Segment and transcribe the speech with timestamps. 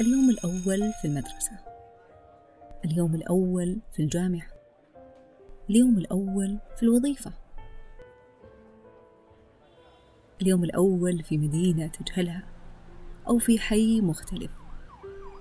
[0.00, 1.52] اليوم الأول في المدرسة.
[2.84, 4.48] اليوم الأول في الجامعة.
[5.70, 7.32] اليوم الأول في الوظيفة.
[10.42, 12.48] اليوم الأول في مدينة تجهلها
[13.28, 14.50] أو في حي مختلف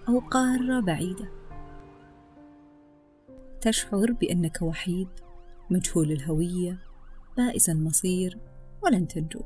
[0.10, 1.32] أو قارة بعيدة.
[3.62, 5.10] تشعر بأنك وحيد
[5.70, 6.80] مجهول الهوية
[7.38, 8.38] بائس المصير
[8.84, 9.42] ولن تنجو.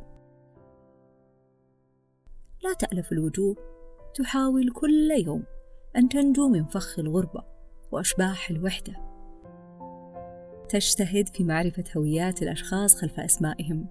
[2.64, 3.81] لا تألف الوجوه
[4.16, 5.44] تحاول كل يوم
[5.96, 7.44] أن تنجو من فخ الغربة
[7.92, 8.94] وأشباح الوحدة.
[10.70, 13.88] تجتهد في معرفة هويات الأشخاص خلف أسمائهم.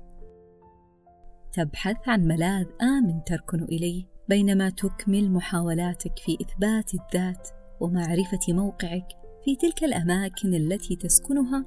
[1.52, 7.48] تبحث عن ملاذ آمن تركن إليه بينما تكمل محاولاتك في إثبات الذات
[7.80, 9.09] ومعرفة موقعك
[9.45, 11.66] في تلك الأماكن التي تسكنها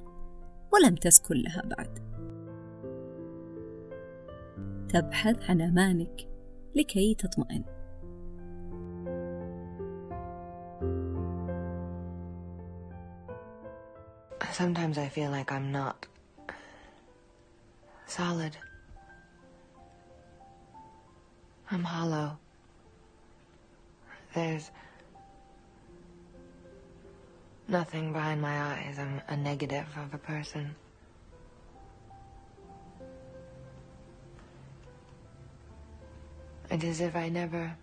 [0.72, 1.98] ولم تسكن لها بعد.
[4.88, 6.28] تبحث عن أمانك
[6.74, 7.73] لكي تطمئن.
[14.54, 16.06] Sometimes I feel like I'm not
[18.06, 18.56] solid.
[21.72, 22.38] I'm hollow.
[24.32, 24.70] There's
[27.66, 28.96] nothing behind my eyes.
[28.96, 30.76] I'm a negative of a person.
[36.70, 37.76] It's as if I never.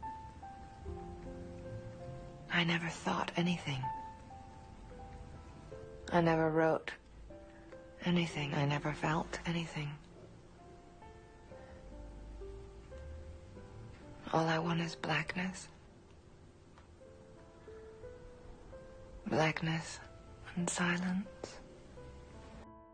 [2.50, 3.84] I never thought anything.
[6.12, 6.93] I never wrote
[8.05, 8.55] anything.
[8.55, 9.91] I never felt anything.
[14.33, 15.69] All I want is blackness.
[19.27, 20.01] Blackness
[20.57, 21.61] and silence.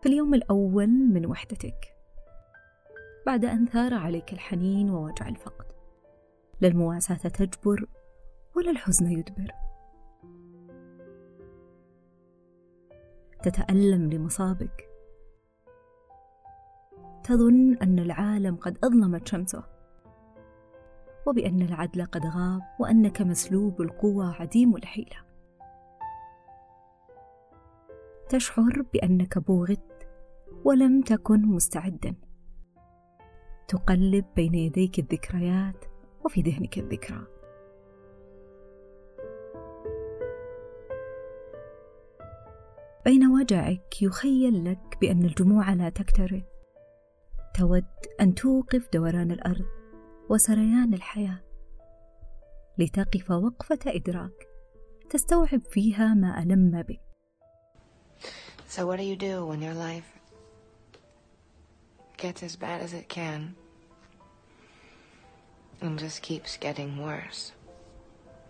[0.02, 1.94] في اليوم الأول من وحدتك
[3.26, 5.66] بعد أن ثار عليك الحنين ووجع الفقد
[6.60, 7.86] لا المواساة تجبر
[8.56, 9.52] ولا الحزن يدبر
[13.43, 14.89] تتألم لمصابك.
[17.23, 19.63] تظن أن العالم قد أظلمت شمسه
[21.27, 25.17] وبأن العدل قد غاب وأنك مسلوب القوى عديم الحيلة.
[28.29, 30.09] تشعر بأنك بوغت
[30.65, 32.15] ولم تكن مستعدا.
[33.67, 35.85] تقلب بين يديك الذكريات
[36.25, 37.36] وفي ذهنك الذكرى.
[43.07, 46.43] بين وجعك يخيل لك بأن الجموع لا تكترث
[47.55, 47.85] تود
[48.21, 49.65] أن توقف دوران الأرض
[50.29, 51.39] وسريان الحياة
[52.77, 54.47] لتقف وقفة إدراك
[55.09, 56.99] تستوعب فيها ما ألم بك
[58.67, 60.11] So, what do you do when your life
[62.17, 63.55] gets as bad as it can
[65.81, 67.53] and just keeps getting worse?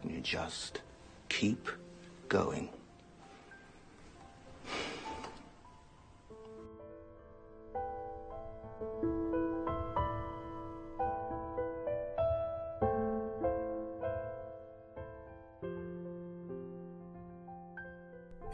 [0.03, 0.81] You just
[1.29, 1.69] keep
[2.27, 2.69] going.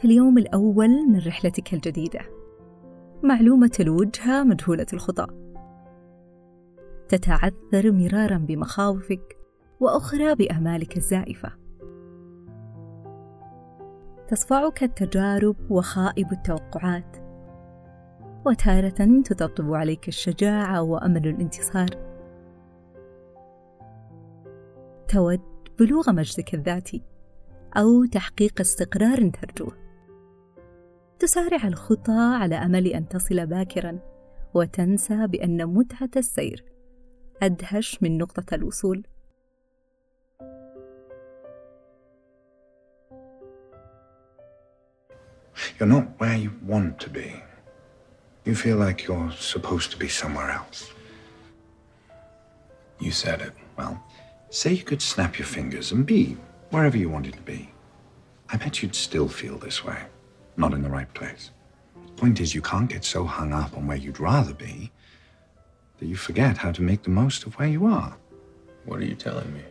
[0.04, 2.20] في اليوم الأول من رحلتك الجديدة.
[3.22, 5.26] معلومة الوجهة مجهولة الخطى
[7.08, 9.36] تتعثر مرارا بمخاوفك
[9.80, 11.52] وأخرى بآمالك الزائفة.
[14.28, 17.16] تصفعك التجارب وخائب التوقعات.
[18.46, 21.88] وتارة تطبطب عليك الشجاعة وأمل الانتصار.
[25.08, 25.40] تود
[25.78, 27.02] بلوغ مجدك الذاتي
[27.76, 29.83] أو تحقيق استقرار ترجوه.
[31.18, 33.98] تسارع الخطى على امل ان تصل باكرا
[34.54, 36.64] وتنسى بان متعه السير
[37.42, 39.06] ادهش من نقطه الوصول
[45.78, 47.42] You're not where you want to be.
[48.44, 50.92] You feel like you're supposed to be somewhere else.
[53.00, 53.54] You said it.
[53.78, 53.94] Well,
[54.50, 56.36] say you could snap your fingers and be
[56.70, 57.70] wherever you wanted to be.
[58.52, 60.00] I bet you'd still feel this way.
[60.57, 61.51] not in the right place.
[62.17, 64.91] Point is, you can't get so hung up on where you'd rather be
[65.99, 68.17] that you forget how to make the most of where you are.
[68.85, 69.63] What are you telling me?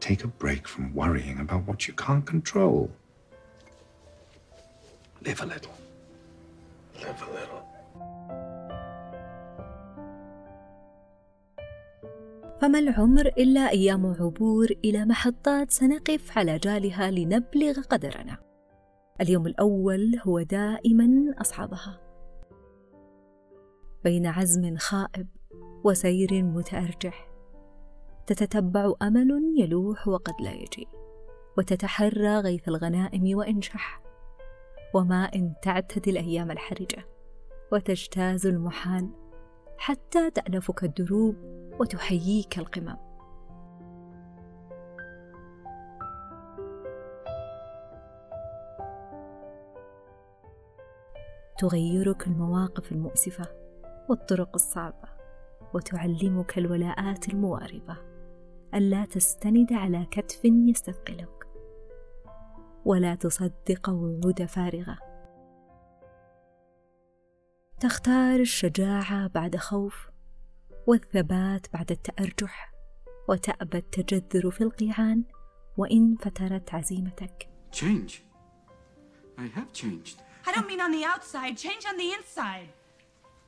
[0.00, 2.90] Take a break from worrying about what you can't control.
[5.22, 5.74] Live a little.
[7.00, 7.60] Live a little.
[12.60, 18.38] فما العمر إلا أيام عبور إلى محطات سنقف على جالها لنبلغ قدرنا
[19.21, 22.01] اليوم الأول هو دائما أصعبها
[24.03, 25.27] بين عزم خائب
[25.83, 27.29] وسير متأرجح
[28.27, 30.87] تتتبع أمل يلوح وقد لا يجي
[31.57, 34.01] وتتحرى غيث الغنائم وإن شح
[34.93, 37.05] وما إن تعتدي الأيام الحرجة
[37.71, 39.09] وتجتاز المحال
[39.77, 41.35] حتى تألفك الدروب
[41.79, 43.08] وتحييك القمم.
[51.59, 53.45] تغيرك المواقف المؤسفة
[54.09, 55.09] والطرق الصعبة
[55.73, 57.97] وتعلمك الولاءات المواربة
[58.73, 61.47] ألا تستند على كتف يستثقلك
[62.85, 64.97] ولا تصدق وعود فارغة
[67.79, 70.09] تختار الشجاعة بعد خوف
[70.87, 72.73] والثبات بعد التأرجح
[73.29, 75.23] وتأبى التجذر في القيعان
[75.77, 78.13] وإن فترت عزيمتك Change.
[79.37, 80.28] I have changed.
[80.45, 82.69] I don't mean on the outside, change on the inside.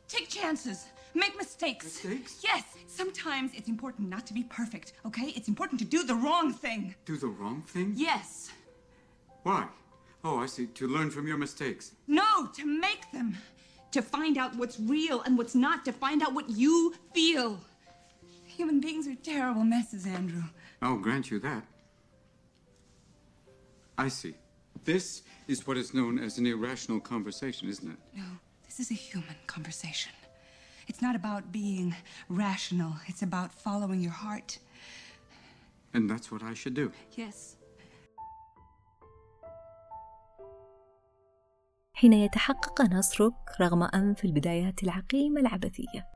[0.07, 1.85] Take chances, make mistakes.
[1.85, 2.39] Mistakes?
[2.43, 5.33] Yes, sometimes it's important not to be perfect, okay?
[5.35, 6.95] It's important to do the wrong thing.
[7.05, 7.93] Do the wrong thing?
[7.95, 8.51] Yes.
[9.43, 9.67] Why?
[10.23, 10.67] Oh, I see.
[10.67, 11.93] To learn from your mistakes.
[12.07, 13.37] No, to make them.
[13.91, 17.59] To find out what's real and what's not, to find out what you feel.
[18.45, 20.43] Human beings are terrible messes, Andrew.
[20.81, 21.63] I'll grant you that.
[23.97, 24.35] I see.
[24.84, 27.98] This is what is known as an irrational conversation, isn't it?
[28.14, 28.28] No,
[28.66, 30.12] this is a human conversation.
[30.88, 31.94] It's not about being
[32.28, 34.58] rational, it's about following your heart.
[35.94, 36.92] And that's what I should do.
[37.16, 37.56] Yes.
[41.96, 46.06] حين يتحقق نصرك رغم أنف البدايات العقيمة العبثية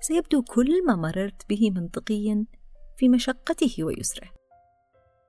[0.00, 2.44] سيبدو كل ما مررت به منطقيا
[2.96, 4.37] في مشقته ويسره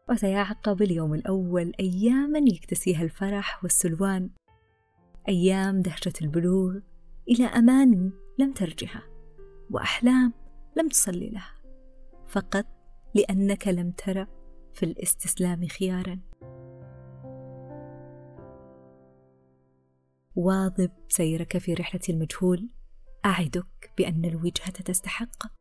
[0.08, 4.31] وسيعقب اليوم الأول أياما يكتسيها الفرح والسلوان.
[5.29, 6.79] أيام دهشة البلوغ
[7.29, 9.02] إلى أمان لم ترجها
[9.70, 10.32] وأحلام
[10.76, 11.55] لم تصل لها.
[12.26, 12.67] فقط
[13.14, 14.26] لأنك لم ترى
[14.73, 16.20] في الاستسلام خيارا.
[20.37, 22.70] واظب سيرك في رحلة المجهول.
[23.26, 25.59] أعدك بأن الوجهة تستحقك